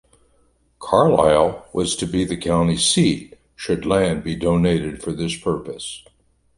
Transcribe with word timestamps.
Carlyle 0.79 1.67
was 1.73 1.95
to 1.95 2.07
be 2.07 2.25
the 2.25 2.35
county 2.35 2.75
seat 2.75 3.37
should 3.55 3.85
land 3.85 4.23
be 4.23 4.35
donated 4.35 4.99
for 4.99 5.13
this 5.13 5.37
purpose. 5.37 6.03